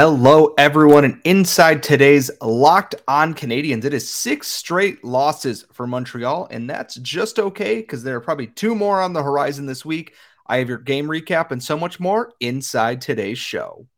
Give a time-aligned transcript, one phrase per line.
[0.00, 6.46] Hello, everyone, and inside today's Locked On Canadiens, it is six straight losses for Montreal,
[6.52, 10.14] and that's just okay because there are probably two more on the horizon this week.
[10.46, 13.88] I have your game recap and so much more inside today's show.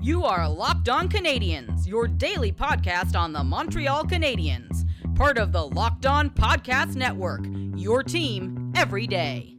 [0.00, 4.84] You are Locked On Canadiens, your daily podcast on the Montreal Canadiens,
[5.16, 7.44] part of the Locked On Podcast Network,
[7.74, 9.55] your team every day.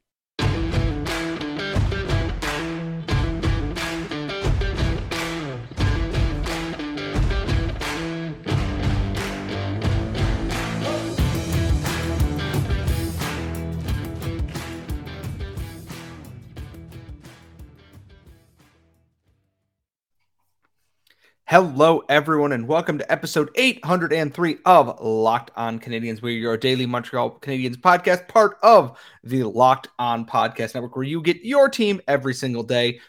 [21.50, 26.21] Hello, everyone, and welcome to episode 803 of Locked On Canadiens.
[26.21, 31.21] We're your daily Montreal Canadiens podcast, part of the Locked On Podcast Network, where you
[31.21, 33.00] get your team every single day.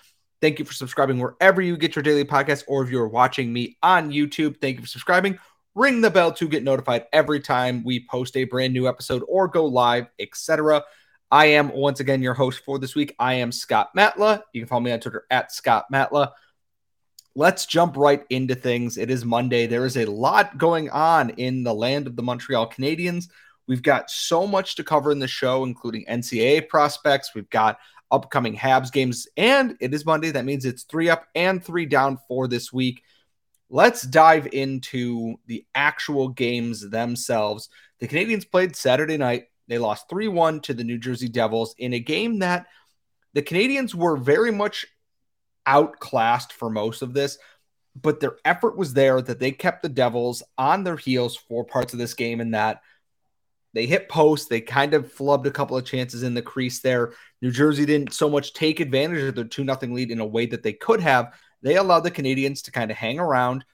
[0.40, 3.76] Thank you for subscribing wherever you get your daily podcast, or if you're watching me
[3.82, 5.36] on YouTube, thank you for subscribing.
[5.74, 9.48] Ring the bell to get notified every time we post a brand new episode or
[9.48, 10.84] go live, etc.
[11.32, 13.16] I am once again your host for this week.
[13.18, 14.42] I am Scott Matla.
[14.52, 16.30] You can follow me on Twitter at Scott Matla
[17.38, 18.98] let's jump right into things.
[18.98, 19.68] It is Monday.
[19.68, 23.28] There is a lot going on in the land of the Montreal Canadiens.
[23.68, 27.36] We've got so much to cover in the show, including NCAA prospects.
[27.36, 27.78] We've got
[28.10, 30.32] upcoming Habs games, and it is Monday.
[30.32, 33.04] That means it's three up and three down for this week.
[33.70, 37.68] Let's dive into the actual games themselves.
[38.00, 39.44] The Canadiens played Saturday night.
[39.68, 42.66] They lost 3 1 to the New Jersey Devils in a game that
[43.34, 44.86] the Canadiens were very much
[45.68, 47.38] outclassed for most of this,
[47.94, 51.92] but their effort was there that they kept the Devils on their heels for parts
[51.92, 52.80] of this game and that
[53.74, 54.48] they hit post.
[54.48, 57.12] They kind of flubbed a couple of chances in the crease there.
[57.42, 60.46] New Jersey didn't so much take advantage of their 2 0 lead in a way
[60.46, 61.34] that they could have.
[61.62, 63.64] They allowed the Canadiens to kind of hang around.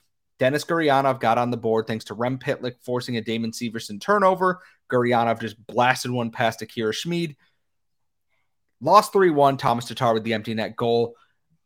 [0.40, 4.60] Denis Gurianov got on the board thanks to Rem Pitlick forcing a Damon Severson turnover.
[4.90, 7.36] Gurianov just blasted one past Akira Schmid.
[8.80, 9.56] Lost 3 1.
[9.58, 11.14] Thomas Tatar with the empty net goal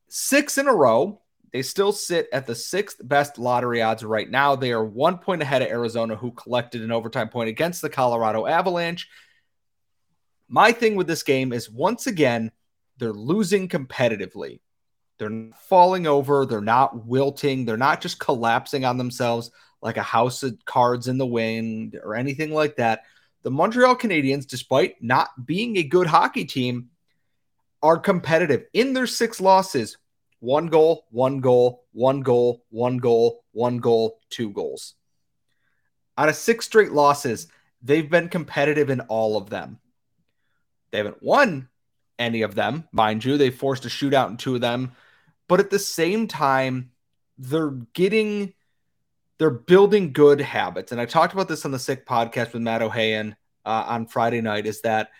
[0.08, 1.20] six in a row.
[1.52, 4.54] They still sit at the sixth best lottery odds right now.
[4.54, 8.46] They are one point ahead of Arizona, who collected an overtime point against the Colorado
[8.46, 9.08] Avalanche.
[10.48, 12.50] My thing with this game is once again,
[12.98, 14.60] they're losing competitively.
[15.18, 16.46] They're not falling over.
[16.46, 17.64] They're not wilting.
[17.64, 22.14] They're not just collapsing on themselves like a house of cards in the wind or
[22.14, 23.04] anything like that.
[23.42, 26.90] The Montreal Canadiens, despite not being a good hockey team,
[27.82, 29.96] are competitive in their six losses.
[30.40, 34.94] One goal, one goal, one goal, one goal, one goal, two goals.
[36.16, 37.48] Out of six straight losses,
[37.82, 39.78] they've been competitive in all of them.
[40.90, 41.68] They haven't won
[42.18, 43.36] any of them, mind you.
[43.36, 44.92] They forced a shootout in two of them.
[45.48, 46.90] But at the same time,
[47.38, 48.54] they're getting,
[49.38, 50.92] they're building good habits.
[50.92, 54.40] And I talked about this on the Sick podcast with Matt O'Hayan uh, on Friday
[54.40, 55.10] night is that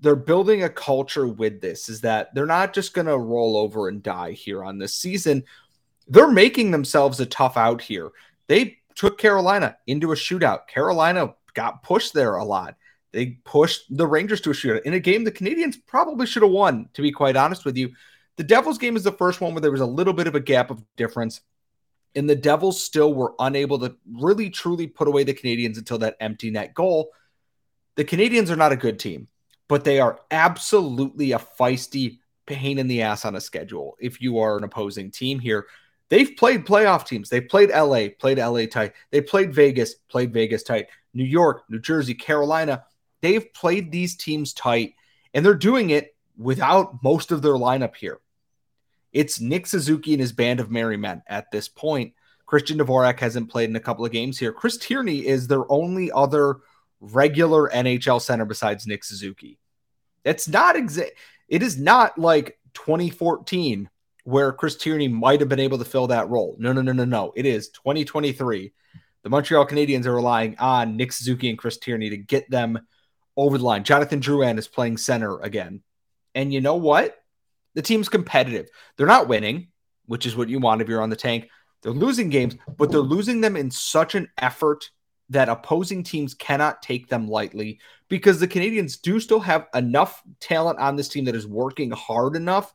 [0.00, 3.88] they're building a culture with this is that they're not just going to roll over
[3.88, 5.44] and die here on this season.
[6.06, 8.10] They're making themselves a tough out here.
[8.46, 10.68] They took Carolina into a shootout.
[10.68, 12.76] Carolina got pushed there a lot.
[13.12, 16.52] They pushed the Rangers to a shootout in a game the Canadiens probably should have
[16.52, 17.90] won, to be quite honest with you.
[18.36, 20.40] The Devils game is the first one where there was a little bit of a
[20.40, 21.40] gap of difference.
[22.14, 26.16] And the Devils still were unable to really truly put away the Canadiens until that
[26.20, 27.10] empty net goal.
[27.96, 29.28] The Canadiens are not a good team
[29.68, 34.38] but they are absolutely a feisty pain in the ass on a schedule if you
[34.38, 35.66] are an opposing team here.
[36.08, 37.28] They've played playoff teams.
[37.28, 38.94] They played LA, played LA tight.
[39.10, 40.86] They played Vegas, played Vegas tight.
[41.12, 42.84] New York, New Jersey, Carolina.
[43.20, 44.94] They've played these teams tight,
[45.34, 48.20] and they're doing it without most of their lineup here.
[49.12, 52.14] It's Nick Suzuki and his band of merry men at this point.
[52.46, 54.52] Christian Dvorak hasn't played in a couple of games here.
[54.52, 56.58] Chris Tierney is their only other
[57.00, 59.58] regular NHL center besides Nick Suzuki.
[60.24, 61.12] It's not exact.
[61.48, 63.88] It is not like 2014
[64.24, 66.54] where Chris Tierney might have been able to fill that role.
[66.58, 67.32] No, no, no, no, no.
[67.34, 68.72] It is 2023.
[69.22, 72.78] The Montreal Canadiens are relying on Nick Suzuki and Chris Tierney to get them
[73.36, 73.84] over the line.
[73.84, 75.82] Jonathan Drouin is playing center again.
[76.34, 77.16] And you know what?
[77.74, 78.68] The team's competitive.
[78.96, 79.68] They're not winning,
[80.06, 81.48] which is what you want if you're on the tank.
[81.82, 84.90] They're losing games, but they're losing them in such an effort
[85.30, 90.78] that opposing teams cannot take them lightly because the Canadiens do still have enough talent
[90.78, 92.72] on this team that is working hard enough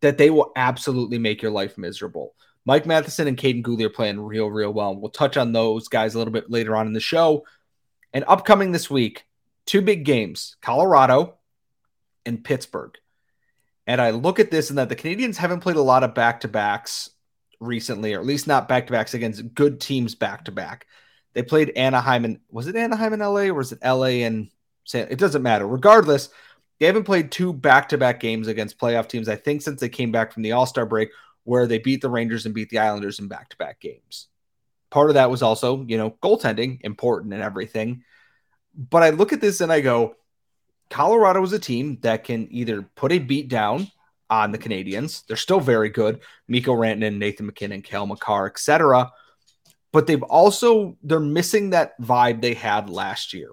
[0.00, 2.34] that they will absolutely make your life miserable.
[2.64, 4.94] Mike Matheson and Kaiden Guhle are playing real, real well.
[4.94, 7.44] We'll touch on those guys a little bit later on in the show.
[8.12, 9.24] And upcoming this week,
[9.66, 11.38] two big games Colorado
[12.24, 12.96] and Pittsburgh.
[13.86, 16.40] And I look at this and that the Canadiens haven't played a lot of back
[16.40, 17.10] to backs
[17.60, 20.86] recently, or at least not back to backs against good teams back to back.
[21.32, 24.50] They played Anaheim and was it Anaheim in LA or was it LA and
[24.84, 25.08] San?
[25.10, 25.66] It doesn't matter.
[25.66, 26.28] Regardless,
[26.78, 29.88] they haven't played two back to back games against playoff teams, I think, since they
[29.88, 31.10] came back from the All Star break,
[31.44, 34.28] where they beat the Rangers and beat the Islanders in back to back games.
[34.90, 38.02] Part of that was also, you know, goaltending, important and everything.
[38.74, 40.16] But I look at this and I go,
[40.88, 43.88] Colorado is a team that can either put a beat down
[44.28, 45.24] on the Canadiens.
[45.26, 46.20] They're still very good.
[46.48, 49.12] Mikko Rantanen, Nathan MacKinnon, Cale Makar, etc.
[49.92, 53.50] But they've also they're missing that vibe they had last year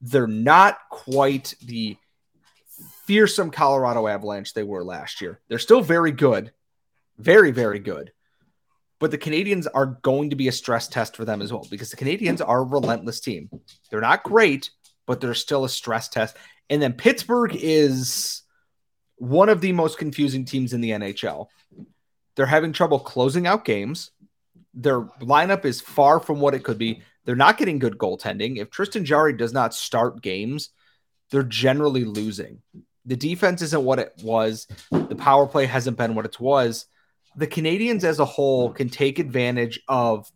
[0.00, 1.96] they're not quite the
[3.06, 5.40] fearsome Colorado Avalanche they were last year.
[5.48, 6.52] They're still very good,
[7.18, 8.12] very, very good.
[9.00, 11.90] But the Canadiens are going to be a stress test for them as well because
[11.90, 13.48] the Canadiens are a relentless team.
[13.90, 14.70] They're not great,
[15.06, 16.36] but they're still a stress test.
[16.68, 18.42] And then Pittsburgh is
[19.16, 21.46] one of the most confusing teams in the NHL.
[22.34, 24.10] They're having trouble closing out games.
[24.80, 27.02] Their lineup is far from what it could be.
[27.24, 28.58] They're not getting good goaltending.
[28.58, 30.70] If Tristan Jarry does not start games,
[31.30, 32.62] they're generally losing.
[33.04, 34.66] The defense isn't what it was.
[34.90, 36.86] The power play hasn't been what it was.
[37.36, 40.30] The Canadiens as a whole can take advantage of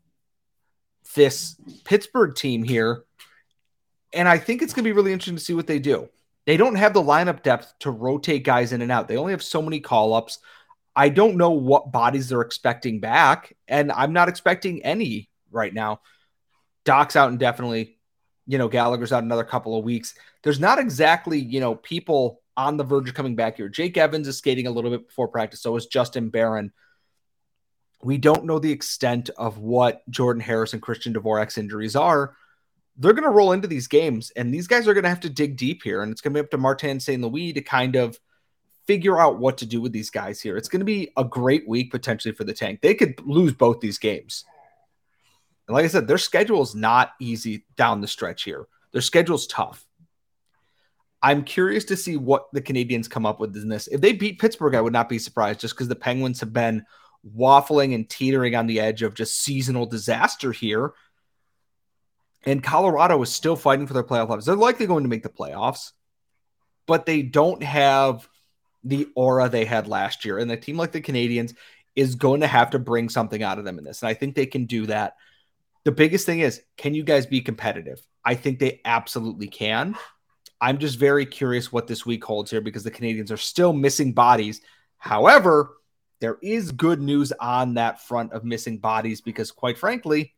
[1.14, 3.04] this Pittsburgh team here.
[4.12, 6.08] And I think it's going to be really interesting to see what they do.
[6.46, 9.06] They don't have the lineup depth to rotate guys in and out.
[9.06, 10.40] They only have so many call ups.
[10.94, 16.00] I don't know what bodies they're expecting back, and I'm not expecting any right now.
[16.84, 17.96] Dach's out indefinitely.
[18.46, 20.14] You know, Gallagher's out another couple of weeks.
[20.42, 23.68] There's not exactly, you know, people on the verge of coming back here.
[23.68, 25.62] Jake Evans is skating a little bit before practice.
[25.62, 26.72] So is Justin Barron.
[28.02, 32.34] We don't know the extent of what Jordan Harris and Christian Dvorak's injuries are.
[32.96, 35.30] They're going to roll into these games, and these guys are going to have to
[35.30, 36.02] dig deep here.
[36.02, 37.22] And it's going to be up to Martin St.
[37.22, 38.18] Louis to kind of
[38.86, 40.56] figure out what to do with these guys here.
[40.56, 42.80] It's going to be a great week potentially for the tank.
[42.80, 44.44] They could lose both these games.
[45.68, 48.66] And like I said, their schedule is not easy down the stretch here.
[48.92, 49.86] Their schedule's tough.
[51.22, 53.86] I'm curious to see what the Canadiens come up with in this.
[53.86, 56.84] If they beat Pittsburgh, I would not be surprised just because the Penguins have been
[57.24, 60.94] waffling and teetering on the edge of just seasonal disaster here.
[62.44, 64.46] And Colorado is still fighting for their playoff lives.
[64.46, 65.92] They're likely going to make the playoffs,
[66.88, 68.28] but they don't have
[68.84, 70.38] the aura they had last year.
[70.38, 71.54] And a team like the Canadiens
[71.94, 74.02] is going to have to bring something out of them in this.
[74.02, 75.16] And I think they can do that.
[75.84, 78.00] The biggest thing is, can you guys be competitive?
[78.24, 79.96] I think they absolutely can.
[80.60, 84.12] I'm just very curious what this week holds here because the Canadiens are still missing
[84.12, 84.60] bodies.
[84.98, 85.76] However,
[86.20, 90.34] there is good news on that front of missing bodies because, quite frankly,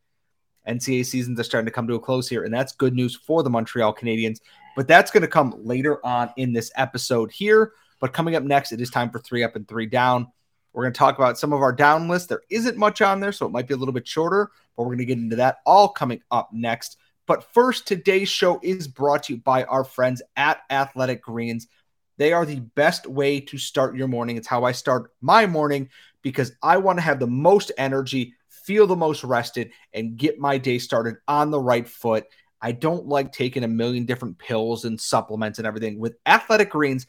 [0.67, 3.43] NCAA seasons are starting to come to a close here, and that's good news for
[3.43, 4.41] the Montreal Canadiens.
[4.77, 7.73] But that's going to come later on in this episode here.
[8.01, 10.29] But coming up next, it is time for three up and three down.
[10.73, 12.27] We're going to talk about some of our down lists.
[12.29, 14.89] There isn't much on there, so it might be a little bit shorter, but we're
[14.89, 16.99] going to get into that all coming up next.
[17.27, 21.69] But first, today's show is brought to you by our friends at Athletic Greens.
[22.17, 24.37] They are the best way to start your morning.
[24.37, 25.89] It's how I start my morning
[26.23, 30.59] because I want to have the most energy, feel the most rested, and get my
[30.59, 32.27] day started on the right foot.
[32.61, 35.99] I don't like taking a million different pills and supplements and everything.
[35.99, 37.07] With Athletic Greens,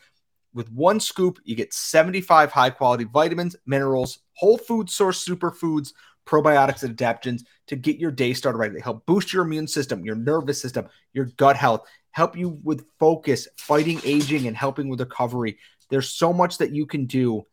[0.56, 5.92] with one scoop, you get 75 high quality vitamins, minerals, whole food source superfoods,
[6.26, 8.74] probiotics, and adaptogens to get your day started right.
[8.74, 12.86] They help boost your immune system, your nervous system, your gut health, help you with
[13.00, 15.60] focus, fighting aging, and helping with recovery.
[15.90, 17.46] There's so much that you can do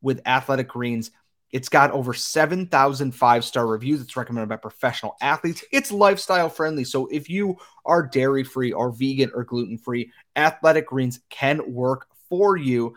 [0.00, 1.10] with Athletic Greens.
[1.50, 4.00] It's got over 7,000 five star reviews.
[4.00, 5.64] It's recommended by professional athletes.
[5.72, 6.84] It's lifestyle friendly.
[6.84, 12.06] So if you are dairy free or vegan or gluten free, Athletic Greens can work
[12.28, 12.94] for you.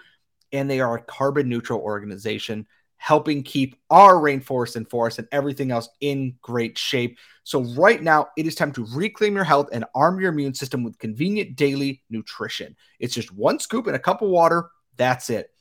[0.52, 2.68] And they are a carbon neutral organization
[2.98, 7.18] helping keep our rainforest and forest and everything else in great shape.
[7.44, 10.84] So, right now, it is time to reclaim your health and arm your immune system
[10.84, 12.76] with convenient daily nutrition.
[13.00, 14.70] It's just one scoop and a cup of water.
[14.98, 15.52] That's it.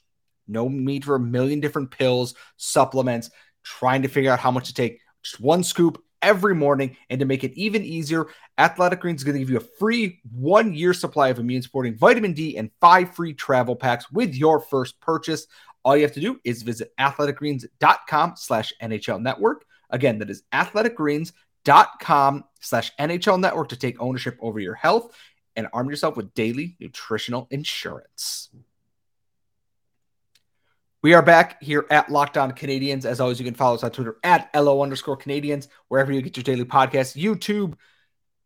[0.48, 3.30] No need for a million different pills, supplements,
[3.62, 5.00] trying to figure out how much to take.
[5.22, 6.96] Just one scoop every morning.
[7.10, 8.26] And to make it even easier,
[8.58, 11.96] Athletic Greens is going to give you a free one year supply of immune supporting
[11.96, 15.46] vitamin D and five free travel packs with your first purchase.
[15.84, 19.64] All you have to do is visit athleticgreens.com slash NHL network.
[19.90, 25.16] Again, that is athleticgreens.com slash NHL network to take ownership over your health
[25.54, 28.50] and arm yourself with daily nutritional insurance.
[31.06, 33.04] We are back here at Locked On Canadiens.
[33.04, 36.36] As always, you can follow us on Twitter at LO underscore Canadiens, wherever you get
[36.36, 37.74] your daily podcast, YouTube,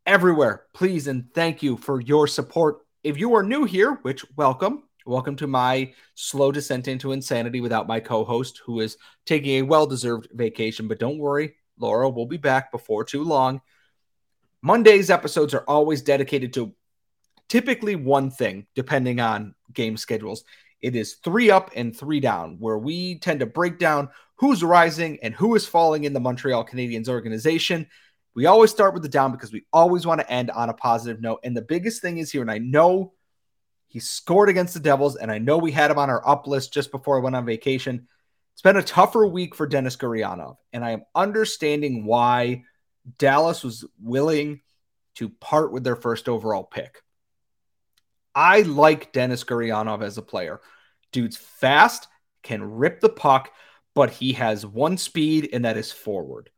[0.04, 0.64] everywhere.
[0.74, 2.80] Please and thank you for your support.
[3.02, 7.88] If you are new here, which welcome, Welcome to my slow descent into insanity without
[7.88, 10.86] my co host, who is taking a well deserved vacation.
[10.86, 13.62] But don't worry, Laura will be back before too long.
[14.60, 16.74] Monday's episodes are always dedicated to
[17.48, 20.44] typically one thing, depending on game schedules.
[20.82, 25.18] It is three up and three down, where we tend to break down who's rising
[25.22, 27.86] and who is falling in the Montreal Canadiens organization.
[28.34, 31.20] We always start with the down because we always want to end on a positive
[31.20, 31.40] note.
[31.44, 33.12] And the biggest thing is here, and I know
[33.88, 36.72] he scored against the Devils, and I know we had him on our up list
[36.72, 38.06] just before I went on vacation.
[38.54, 42.64] It's been a tougher week for Denis Gurianov, and I am understanding why
[43.18, 44.60] Dallas was willing
[45.16, 47.02] to part with their first overall pick.
[48.34, 50.60] I like Denis Gurianov as a player.
[51.12, 52.08] Dude's fast,
[52.42, 53.50] can rip the puck,
[53.94, 56.50] but he has one speed, and that is forward.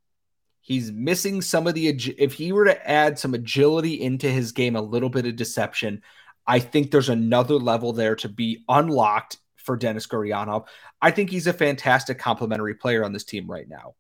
[0.60, 4.76] He's missing some of the, if he were to add some agility into his game,
[4.76, 6.02] a little bit of deception,
[6.46, 10.66] I think there's another level there to be unlocked for Denis Gurianov.
[11.00, 13.94] I think he's a fantastic complementary player on this team right now.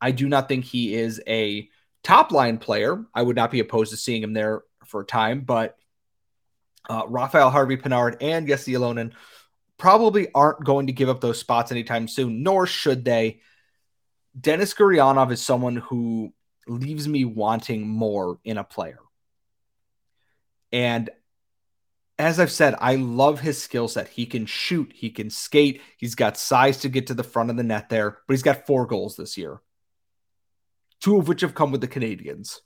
[0.00, 1.68] I do not think he is a
[2.04, 3.04] top line player.
[3.14, 5.77] I would not be opposed to seeing him there for a time, but
[6.88, 9.12] uh, Raphael Harvey Pinard and Jesse Ylönen
[9.78, 13.40] probably aren't going to give up those spots anytime soon, nor should they.
[14.38, 16.32] Denis Gurianov is someone who
[16.66, 18.98] leaves me wanting more in a player.
[20.72, 21.10] And
[22.18, 24.08] as I've said, I love his skill set.
[24.08, 27.56] He can shoot, he can skate, he's got size to get to the front of
[27.56, 29.60] the net there, but he's got four goals this year,
[31.00, 32.58] two of which have come with the Canadiens.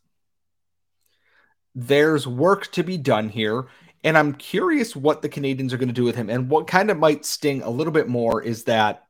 [1.75, 3.67] There's work to be done here.
[4.05, 6.29] And I'm curious what the Canadiens are going to do with him.
[6.29, 9.05] And what kind of might sting a little bit more is that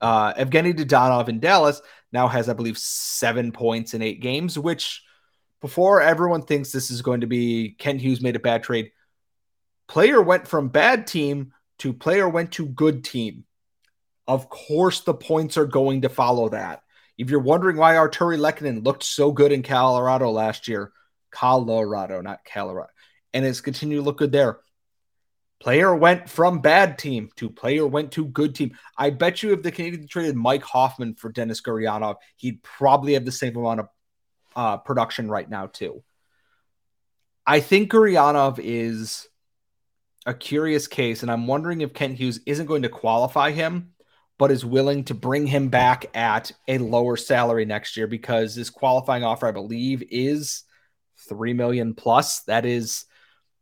[0.00, 1.80] uh, Evgeny Dadonov in Dallas
[2.12, 5.02] now has, I believe, seven points in eight games, which
[5.60, 8.92] before everyone thinks this is going to be Kent Hughes made a bad trade,
[9.88, 13.44] player went from bad team to player went to good team.
[14.26, 16.82] Of course, the points are going to follow that.
[17.16, 20.92] If you're wondering why Artturi Lehkonen looked so good in Colorado last year,
[21.30, 22.90] Colorado, not Colorado,
[23.34, 24.60] and it's continued to look good there.
[25.60, 28.76] Player went from bad team to player went to good team.
[28.96, 33.24] I bet you if the Canadiens traded Mike Hoffman for Denis Gurianov, he'd probably have
[33.24, 33.88] the same amount of
[34.54, 36.02] uh, production right now too.
[37.46, 39.26] I think Gurianov is
[40.26, 43.90] a curious case, and I'm wondering if Kent Hughes isn't going to qualify him,
[44.38, 48.70] but is willing to bring him back at a lower salary next year because his
[48.70, 50.64] qualifying offer, I believe, is
[51.28, 52.40] three million plus.
[52.40, 53.06] That is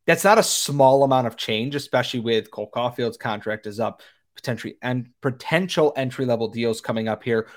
[0.07, 4.03] that's not a small amount of change, especially with Cole Caufield's contract is up,
[4.35, 7.49] potentially and potential entry level deals coming up here.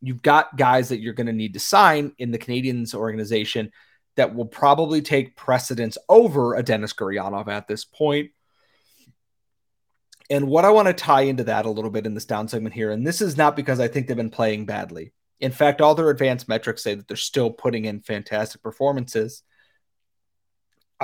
[0.00, 3.70] You've got guys that you're going to need to sign in the Canadiens organization
[4.16, 8.30] that will probably take precedence over a Denis Gurianov at this point.
[10.30, 12.74] And what I want to tie into that a little bit in this down segment
[12.74, 15.12] here, and this is not because I think they've been playing badly.
[15.40, 19.42] In fact, all their advanced metrics say that they're still putting in fantastic performances.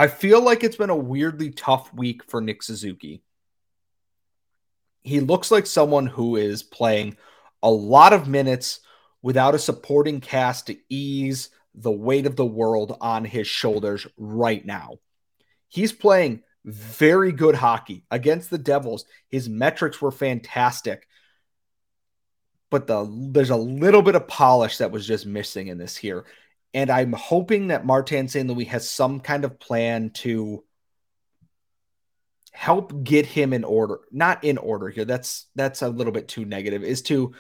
[0.00, 3.20] I feel like it's been a weirdly tough week for Nick Suzuki.
[5.02, 7.18] He looks like someone who is playing
[7.62, 8.80] a lot of minutes
[9.20, 14.64] without a supporting cast to ease the weight of the world on his shoulders right
[14.64, 15.00] now.
[15.68, 19.04] He's playing very good hockey against the Devils.
[19.28, 21.06] His metrics were fantastic.
[22.70, 26.24] But the there's a little bit of polish that was just missing in this here.
[26.72, 28.48] And I'm hoping that Martin St.
[28.48, 30.64] Louis has some kind of plan to
[32.52, 34.00] help get him in order.
[34.12, 35.04] Not in order here.
[35.04, 36.82] That's that's a little bit too negative.
[36.84, 37.34] Is to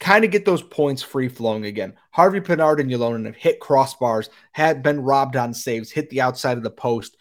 [0.00, 1.94] kind of get those points free flowing again.
[2.10, 6.56] Harvey Pinard and Ylönen have hit crossbars, had been robbed on saves, hit the outside
[6.56, 7.16] of the post.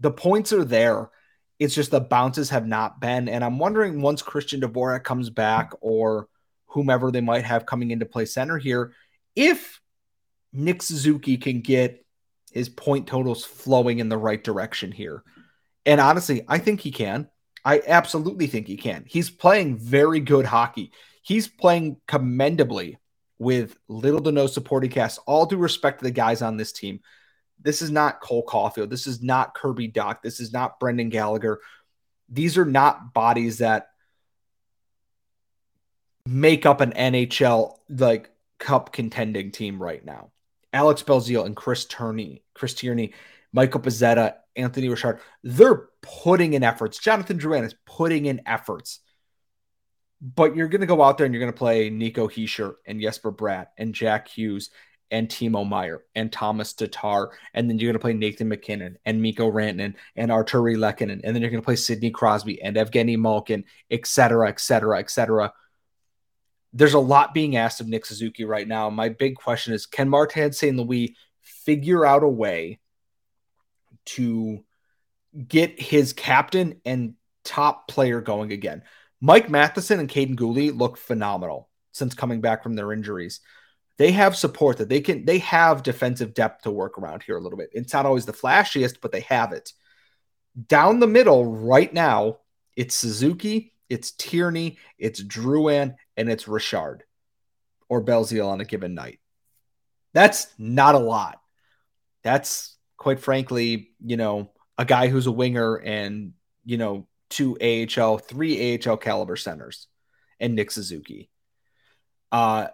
[0.00, 1.10] The points are there.
[1.58, 3.28] It's just the bounces have not been.
[3.28, 6.28] And I'm wondering once Christian Dvorak comes back or
[6.66, 8.92] whomever they might have coming into play center here,
[9.36, 9.80] if
[10.52, 12.04] Nick Suzuki can get
[12.52, 15.22] his point totals flowing in the right direction here.
[15.86, 17.28] And honestly, I think he can.
[17.64, 19.04] I absolutely think he can.
[19.06, 20.92] He's playing very good hockey.
[21.22, 22.98] He's playing commendably
[23.38, 25.20] with little to no supporting cast.
[25.26, 27.00] All due respect to the guys on this team.
[27.60, 28.90] This is not Cole Caufield.
[28.90, 30.22] This is not Kirby Dach.
[30.22, 31.60] This is not Brendan Gallagher.
[32.28, 33.86] These are not bodies that
[36.26, 40.30] make up an NHL like cup contending team right now.
[40.72, 43.12] Alex Belzile and Chris Tierney, Chris Tierney,
[43.52, 46.98] Michael Pezzetta, Anthony Richard, they're putting in efforts.
[46.98, 49.00] Jonathan Drouin is putting in efforts.
[50.20, 53.00] But you're going to go out there and you're going to play Nico Hischier and
[53.00, 54.70] Jesper Bratt and Jack Hughes
[55.10, 57.32] and Timo Meier and Thomas Tatar.
[57.52, 61.20] And then you're going to play Nathan MacKinnon and Mikko Rantanen and Artturi Lehkonen.
[61.24, 65.00] And then you're going to play Sidney Crosby and Evgeny Malkin, et cetera, et cetera,
[65.00, 65.52] et cetera.
[66.72, 68.88] There's a lot being asked of Nick Suzuki right now.
[68.90, 70.76] My big question is can Martin St.
[70.76, 72.80] Louis figure out a way
[74.04, 74.64] to
[75.46, 77.14] get his captain and
[77.44, 78.82] top player going again?
[79.20, 83.40] Mike Matheson and Kaiden Guhle look phenomenal since coming back from their injuries.
[83.98, 87.40] They have support that they can, they have defensive depth to work around here a
[87.40, 87.70] little bit.
[87.72, 89.72] It's not always the flashiest, but they have it.
[90.66, 92.38] Down the middle right now,
[92.74, 97.04] it's Suzuki, it's Tierney, it's Drouin, and it's Richard
[97.88, 99.20] or Belzile on a given night.
[100.14, 101.40] That's not a lot.
[102.22, 106.32] That's quite frankly, you know, a guy who's a winger and,
[106.64, 109.88] you know, two AHL, three AHL caliber centers
[110.38, 111.30] and Nick Suzuki.
[112.30, 112.68] Uh,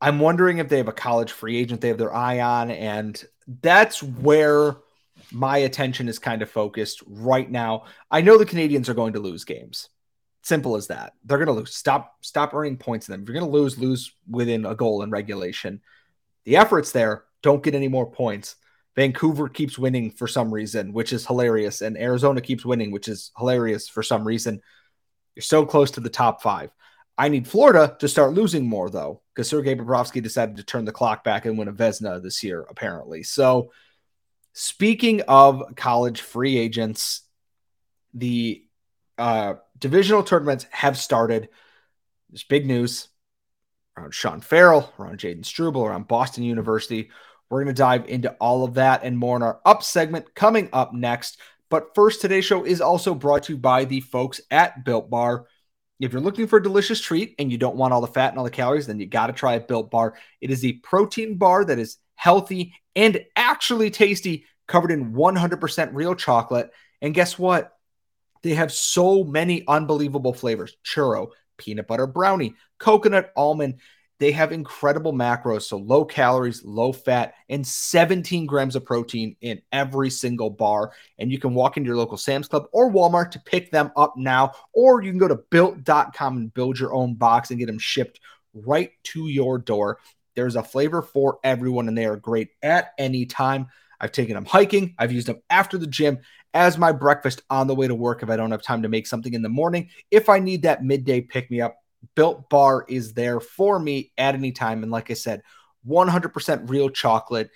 [0.00, 3.22] I'm wondering if they have a college free agent they have their eye on, and
[3.62, 4.76] that's where
[5.32, 7.84] my attention is kind of focused right now.
[8.10, 9.88] I know the Canadiens are going to lose games.
[10.42, 11.14] Simple as that.
[11.24, 11.74] They're going to lose.
[11.74, 13.22] Stop stop earning points in them.
[13.22, 15.80] If you're going to lose, lose within a goal in regulation.
[16.44, 17.24] The effort's there.
[17.42, 18.56] Don't get any more points.
[18.96, 23.30] Vancouver keeps winning for some reason, which is hilarious, and Arizona keeps winning, which is
[23.38, 24.60] hilarious for some reason.
[25.36, 26.70] You're so close to the top five.
[27.16, 30.92] I need Florida to start losing more, though, because Sergei Bobrovsky decided to turn the
[30.92, 33.22] clock back and win a Vezina this year, apparently.
[33.22, 33.72] So,
[34.52, 37.22] speaking of college free agents,
[38.14, 38.64] the
[39.18, 41.48] uh, divisional tournaments have started.
[42.30, 43.08] There's big news
[43.96, 47.10] around Sean Farrell, around Jayden Struble, around Boston University.
[47.50, 50.68] We're going to dive into all of that and more in our up segment coming
[50.72, 51.38] up next.
[51.70, 55.46] But first, today's show is also brought to you by the folks at Built Bar.
[56.00, 58.38] If you're looking for a delicious treat and you don't want all the fat and
[58.38, 60.14] all the calories, then you got to try a Built Bar.
[60.40, 66.14] It is a protein bar that is healthy and actually tasty, covered in 100% real
[66.14, 66.70] chocolate.
[67.00, 67.77] And guess what?
[68.42, 73.80] They have so many unbelievable flavors churro, peanut butter brownie, coconut almond.
[74.20, 79.62] They have incredible macros, so low calories, low fat, and 17 grams of protein in
[79.70, 80.92] every single bar.
[81.18, 84.14] And you can walk into your local Sam's Club or Walmart to pick them up
[84.16, 87.78] now, or you can go to built.com and build your own box and get them
[87.78, 88.18] shipped
[88.54, 89.98] right to your door.
[90.34, 93.68] There's a flavor for everyone, and they are great at any time.
[94.00, 96.18] I've taken them hiking, I've used them after the gym
[96.54, 99.06] as my breakfast on the way to work if I don't have time to make
[99.06, 99.90] something in the morning.
[100.10, 101.76] If I need that midday pick me up,
[102.14, 104.82] Built Bar is there for me at any time.
[104.82, 105.42] And like I said,
[105.86, 107.50] 100% real chocolate.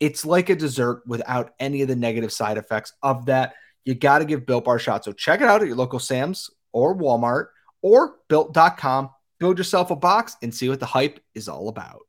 [0.00, 3.54] It's like a dessert without any of the negative side effects of that.
[3.84, 5.04] You got to give Built Bar a shot.
[5.04, 7.46] So check it out at your local Sam's or Walmart
[7.82, 9.10] or built.com.
[9.38, 12.02] Build yourself a box and see what the hype is all about.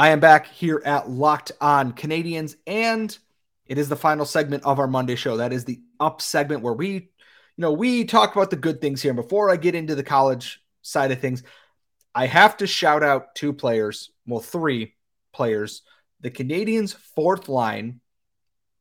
[0.00, 3.18] I am back here at Locked On Canadiens, and
[3.66, 5.36] it is the final segment of our Monday show.
[5.36, 7.02] That is the up segment where we you
[7.58, 9.12] know, we talk about the good things here.
[9.12, 11.42] Before I get into the college side of things,
[12.14, 14.94] I have to shout out two players, well, three
[15.34, 15.82] players.
[16.20, 18.00] The Canadiens' fourth line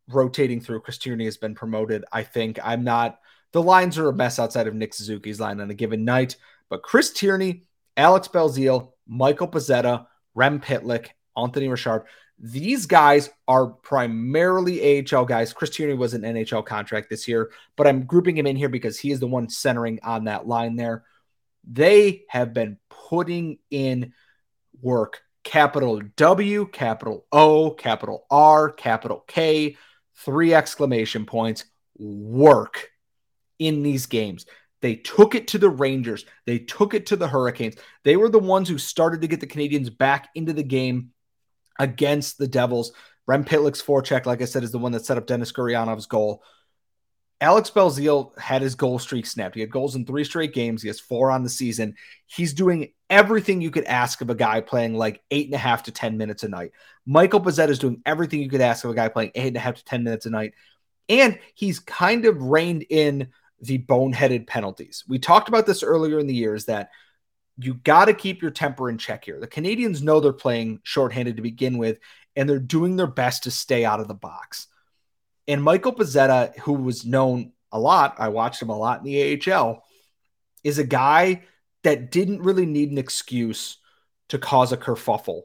[0.08, 0.79] rotating through.
[0.79, 2.05] Chris Tierney has been promoted.
[2.13, 3.19] I think I'm not,
[3.51, 6.38] the lines are a mess outside of Nick Suzuki's line on a given night.
[6.69, 7.63] But Chris Tierney,
[7.97, 10.05] Alex Belzile, Michael Pezzetta,
[10.39, 12.06] Rem Pitlick, Anthony Richard,
[12.39, 15.52] these guys are primarily AHL guys.
[15.52, 18.97] Chris Tierney was an NHL contract this year, but I'm grouping him in here because
[18.97, 21.04] he is the one centering on that line there.
[21.69, 22.78] They have been
[23.10, 24.13] putting in
[24.82, 29.75] work capital W, capital O, capital R, capital K,
[30.15, 31.65] three exclamation points,
[31.97, 32.89] work
[33.58, 34.45] in these games.
[34.82, 36.26] They took it to the Rangers.
[36.46, 37.76] They took it to the Hurricanes.
[38.04, 41.12] They were the ones who started to get the Canadiens back into the game
[41.78, 42.94] against the Devils.
[43.28, 46.44] Rem Pitlick's forecheck, like I said, is the one that set up Denis Gurianov's goal.
[47.42, 49.56] Alex Belzile had his goal streak snapped.
[49.56, 50.82] He had goals in three straight games.
[50.82, 51.96] He has four on the season.
[52.26, 55.84] He's doing everything you could ask of a guy playing like eight and a half
[55.84, 56.72] to 10 minutes a night.
[57.06, 59.62] Michael Pezzetta is doing everything you could ask of a guy playing eight and a
[59.62, 60.54] half to 10 minutes a night.
[61.08, 63.30] And he's kind of reined in
[63.62, 65.04] the boneheaded penalties.
[65.08, 66.89] We talked about this earlier in the year is that–
[67.62, 69.39] you got to keep your temper in check here.
[69.39, 72.00] The Canadiens know they're playing shorthanded to begin with,
[72.36, 74.67] and they're doing their best to stay out of the box.
[75.48, 79.52] And Michael Pezzetta, who was known a lot, I watched him a lot in the
[79.52, 79.84] AHL,
[80.63, 81.43] is a guy
[81.84, 83.78] that didn't really need an excuse
[84.30, 85.43] to cause a kerfuffle,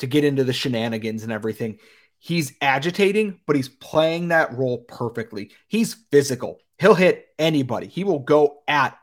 [0.00, 1.78] to get into the shenanigans and everything.
[2.18, 5.52] He's agitating, but he's playing that role perfectly.
[5.68, 6.58] He's physical.
[6.78, 7.86] He'll hit anybody.
[7.86, 8.98] He will go at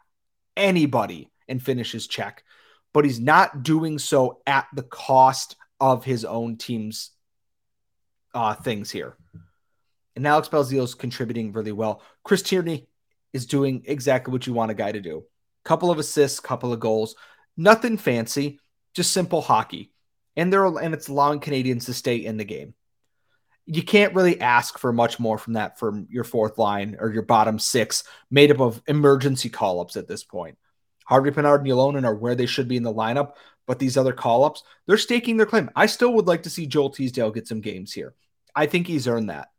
[0.58, 2.44] anybody and finish his check.
[2.96, 7.12] but he's not doing so at the cost of his own team's
[8.34, 9.18] uh, things here.
[10.16, 12.02] And Alex Belzile is contributing really well.
[12.24, 12.88] Chris Tierney
[13.34, 15.26] is doing exactly what you want a guy to do.
[15.66, 17.16] Couple of assists, couple of goals,
[17.58, 18.62] nothing fancy,
[18.94, 19.92] just simple hockey.
[20.38, 22.76] And they're and it's allowing Canadiens to stay in the game.
[23.66, 27.24] You can't really ask for much more from that from your fourth line or your
[27.24, 30.58] bottom six, made up of emergency call ups at this point.
[31.06, 33.34] Harvey Pinard and Ylonen are where they should be in the lineup,
[33.68, 35.70] but these other call ups, they're staking their claim.
[35.76, 38.16] I still would like to see Joel Teasdale get some games here.
[38.56, 39.50] I think he's earned that.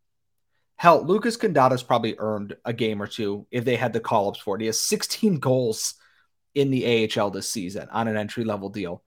[0.77, 4.41] Hell, Lucas Condotta's probably earned a game or two if they had the call ups
[4.41, 4.61] for it.
[4.61, 5.95] He has 16 goals
[6.55, 9.03] in the AHL this season on an entry level deal.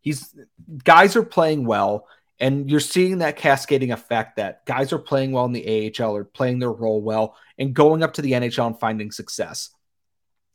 [0.00, 0.34] He's
[0.82, 2.06] guys are playing well,
[2.40, 6.24] and you're seeing that cascading effect that guys are playing well in the AHL or
[6.24, 9.70] playing their role well and going up to the NHL and finding success.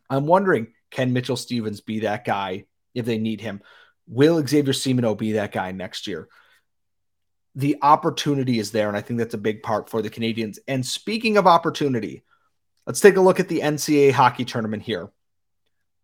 [0.10, 3.62] I'm wondering, can Mitchell Stevens be that guy if they need him?
[4.08, 6.28] Will Xavier Simoneau be that guy next year?
[7.56, 8.88] the opportunity is there.
[8.88, 10.60] And I think that's a big part for the Canadiens.
[10.68, 12.24] And speaking of opportunity,
[12.86, 15.10] let's take a look at the NCAA hockey tournament here.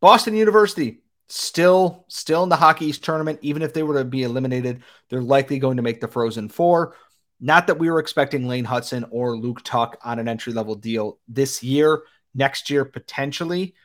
[0.02, 3.40] Boston University still still in the Hockey East tournament.
[3.42, 6.96] Even if they were to be eliminated, they're likely going to make the Frozen Four.
[7.40, 11.20] Not that we were expecting Lane Hutson or Luke Tuch on an entry level deal
[11.28, 13.76] this year, next year potentially,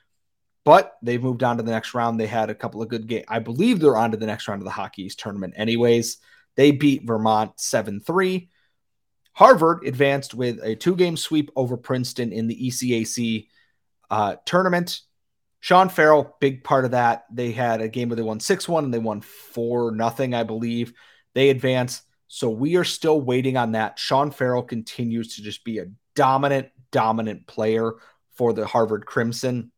[0.64, 2.18] but they've moved on to the next round.
[2.18, 3.24] They had a couple of good games.
[3.28, 6.18] I believe they're on to the next round of the Hockey East tournament, anyways.
[6.56, 8.48] They beat Vermont 7 3.
[9.32, 13.48] Harvard advanced with a two game sweep over Princeton in the ECAC
[14.10, 15.00] uh, tournament.
[15.60, 17.26] Sean Farrell, big part of that.
[17.30, 20.42] They had a game where they won 6 1 and they won 4 nothing, I
[20.42, 20.94] believe.
[21.34, 22.02] They advance.
[22.28, 23.98] So we are still waiting on that.
[23.98, 27.94] Sean Farrell continues to just be a dominant, dominant player
[28.36, 29.70] for the Harvard Crimson.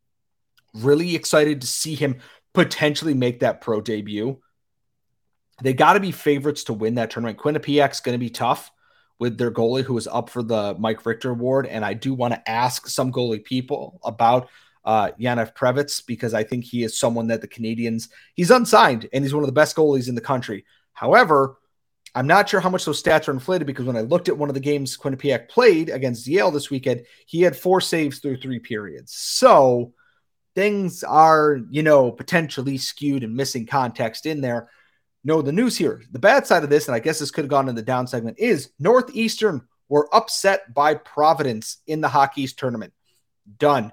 [0.75, 2.21] Really excited to see him
[2.53, 4.39] potentially make that pro debut.
[5.63, 7.39] They got to be favorites to win that tournament.
[7.39, 8.71] Quinnipiac's going to be tough
[9.19, 11.67] with their goalie who is up for the Mike Richter Award.
[11.67, 14.49] And I do want to ask some goalie people about
[14.85, 19.25] uh, Yaniv Perets because I think he is someone that the Canadians, he's unsigned and
[19.25, 20.65] he's one of the best goalies in the country.
[20.93, 21.59] However,
[22.15, 24.51] I'm not sure how much those stats are inflated because when I looked at one
[24.51, 28.59] of the games Quinnipiac played against Yale this weekend, he had four saves through three
[28.59, 29.15] periods.
[29.15, 29.95] So
[30.55, 34.69] things are, you know, potentially skewed and missing context in there.
[35.25, 37.51] No, the news here, the bad side of this, and I guess this could have
[37.51, 42.59] gone in the down segment, is Northeastern were upset by Providence in the Hockey East
[42.59, 42.93] tournament.
[43.59, 43.93] Done.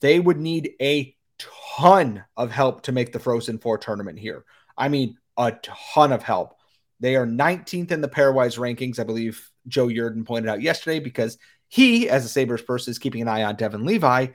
[0.00, 4.44] They would need a ton of help to make the Frozen Four tournament here.
[4.76, 6.56] I mean, a ton of help.
[7.00, 8.98] They are 19th in the pairwise rankings.
[8.98, 13.22] I believe Joe Yerdon pointed out yesterday because he, as a Sabres person, is keeping
[13.22, 14.28] an eye on Devon Levi.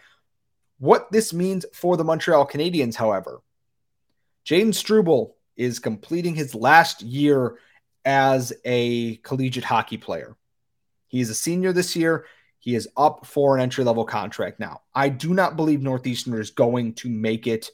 [0.79, 3.41] What this means for the Montreal Canadiens, however,
[4.45, 7.57] Jayden Struble is completing his last year
[8.03, 10.35] as a collegiate hockey player.
[11.07, 12.25] He's a senior this year.
[12.65, 14.81] He is up for an entry level contract now.
[14.95, 17.69] I do not believe Northeastern is going to make it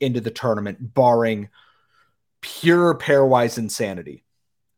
[0.00, 1.50] into the tournament, barring
[2.40, 4.24] pure pairwise insanity.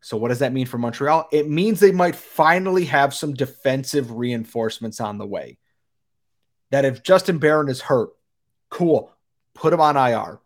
[0.01, 1.29] So, what does that mean for Montreal?
[1.31, 5.59] It means they might finally have some defensive reinforcements on the way.
[6.73, 8.11] That if Justin Barron is hurt,
[8.71, 9.12] cool,
[9.55, 10.40] put him on IR,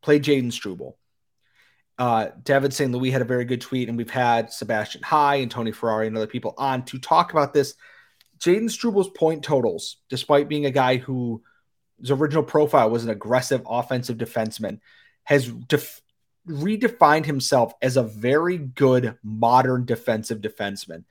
[0.00, 0.96] play Jayden Struble.
[1.98, 2.92] Uh, David St.
[2.92, 6.16] Louis had a very good tweet, and we've had Sebastian High and Tony Ferrari and
[6.16, 7.74] other people on to talk about this.
[8.38, 11.42] Jayden Struble's point totals, despite being a guy who
[12.00, 14.80] his original profile was an aggressive offensive defenseman,
[15.24, 16.00] has def-
[16.46, 21.04] redefined himself as a very good modern defensive defenseman.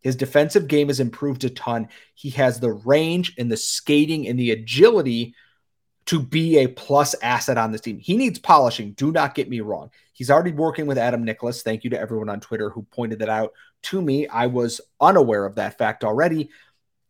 [0.00, 1.88] His defensive game has improved a ton.
[2.14, 5.34] He has the range and the skating and the agility
[6.06, 7.98] to be a plus asset on this team.
[7.98, 8.92] He needs polishing.
[8.92, 9.90] Do not get me wrong.
[10.12, 11.62] He's already working with Adam Nicholas.
[11.62, 14.28] Thank you to everyone on Twitter who pointed that out to me.
[14.28, 16.50] I was unaware of that fact already.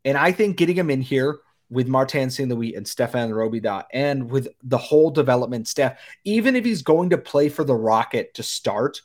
[0.05, 1.39] And I think getting him in here
[1.71, 2.49] with Martin St.
[2.49, 7.19] Louis and Stéphane Robidas and with the whole development staff, even if he's going to
[7.19, 9.01] play for the Rocket to start,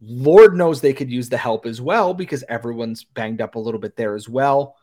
[0.00, 3.80] Lord knows they could use the help as well because everyone's banged up a little
[3.80, 4.76] bit there as well.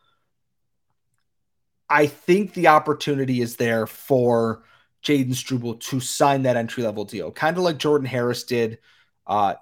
[1.90, 4.64] I think the opportunity is there for
[5.04, 8.80] Jayden Struble to sign that entry level deal, kind of like Jordan Harris did.
[9.28, 9.56] Uh,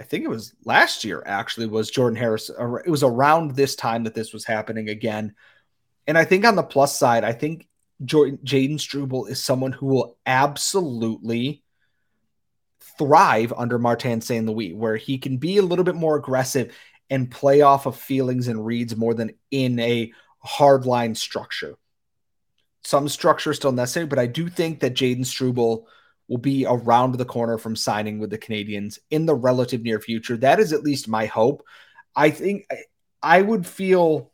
[0.00, 2.48] I think it was last year, actually, was Jordan Harris.
[2.48, 5.34] It was around this time that this was happening again.
[6.06, 7.68] And I think on the plus side, I think
[8.02, 11.62] Jayden Struble is someone who will absolutely
[12.98, 14.46] thrive under Martin St.
[14.46, 16.74] Louis, where he can be a little bit more aggressive
[17.10, 20.10] and play off of feelings and reads more than in a
[20.46, 21.76] hardline structure.
[22.84, 25.86] Some structure is still necessary, but I do think that Jayden Struble
[26.30, 30.36] will be around the corner from signing with the Canadiens in the relative near future.
[30.36, 31.64] That is at least my hope.
[32.14, 32.66] I think
[33.20, 34.30] I would feel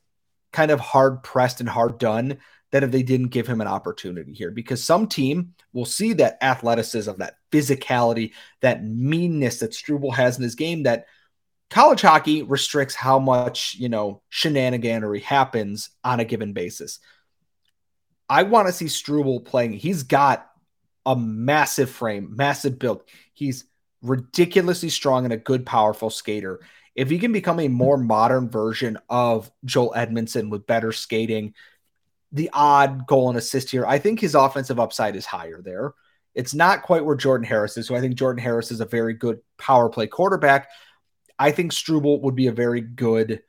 [0.52, 2.36] kind of hard pressed and hard done
[2.70, 6.36] that if they didn't give him an opportunity here because some team will see that
[6.42, 11.06] athleticism, that physicality, that meanness that Struble has in his game that
[11.70, 16.98] college hockey restricts how much, you know, shenaniganery happens on a given basis.
[18.28, 19.72] I want to see Struble playing.
[19.72, 20.46] He's got
[21.06, 23.02] a massive frame, massive build.
[23.32, 23.64] He's
[24.02, 26.60] ridiculously strong and a good, powerful skater.
[26.94, 31.54] If he can become a more modern version of Joel Edmundson with better skating,
[32.32, 35.94] the odd goal and assist here, I think his offensive upside is higher there.
[36.34, 37.86] It's not quite where Jordan Harris is.
[37.86, 40.68] So I think Jordan Harris is a very good power play quarterback.
[41.38, 43.42] I think Struble would be a very good,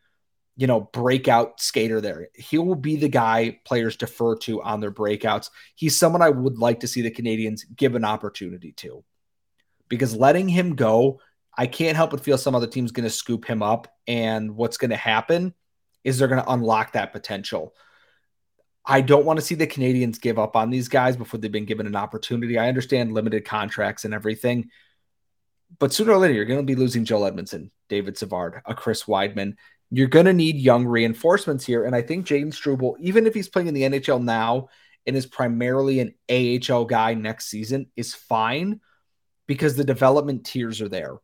[0.58, 2.30] you know, breakout skater there.
[2.34, 5.52] He will be the guy players defer to on their breakouts.
[5.76, 9.04] He's someone I would like to see the Canadiens give an opportunity to
[9.88, 11.22] because letting him go,
[11.56, 13.88] I can't help but feel some other team's going to scoop him up.
[14.08, 15.54] And what's going to happen
[16.04, 17.76] is they're going to unlock that potential.
[18.84, 21.66] I don't want to see the Canadiens give up on these guys before they've been
[21.66, 22.58] given an opportunity.
[22.58, 24.70] I understand limited contracts and everything,
[25.80, 29.04] but sooner or later, you're going to be losing Joel Edmundson, David Savard, a Chris
[29.04, 29.56] Wideman.
[29.90, 31.86] You're going to need young reinforcements here.
[31.86, 34.68] And I think Jayden Struble, even if he's playing in the NHL now
[35.06, 38.82] and is primarily an AHL guy next season, is fine
[39.48, 41.18] because the development tiers are there.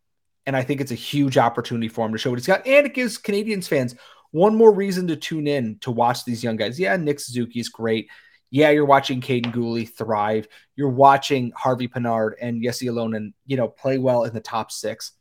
[0.46, 2.66] And I think it's a huge opportunity for him to show what he's got.
[2.66, 3.96] And it gives Canadiens fans
[4.32, 6.80] one more reason to tune in to watch these young guys.
[6.80, 8.10] Yeah, Nick Suzuki's great.
[8.50, 10.48] Yeah, you're watching Kaiden Guhle thrive.
[10.76, 15.12] You're watching Harvey Pinard and Jesse Ylönen, you know, play well in the top six.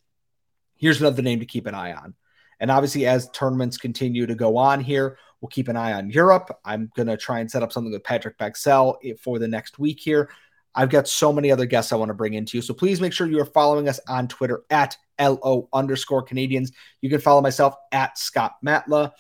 [0.77, 2.15] Here's another name to keep an eye on.
[2.61, 6.51] And obviously, as tournaments continue to go on here, we'll keep an eye on Europe.
[6.65, 10.01] I'm going to try and set up something with Patrik Bexell for the next week
[10.01, 10.31] here.
[10.75, 12.63] I've got so many other guests I want to bring into you.
[12.63, 16.73] So please make sure you are following us on Twitter at LO underscore Canadiens.
[17.03, 19.13] You can follow myself at Scott Matla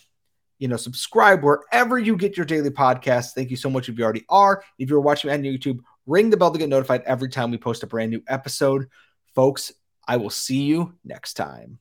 [0.63, 3.33] you know, subscribe wherever you get your daily podcast.
[3.33, 4.63] Thank you so much if you already are.
[4.79, 7.83] If you're watching on YouTube, ring the bell to get notified every time we post
[7.83, 8.87] a brand new episode.
[9.35, 9.73] Folks,
[10.07, 11.81] I will see you next time.